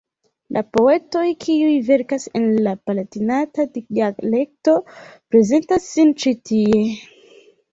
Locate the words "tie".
6.51-6.83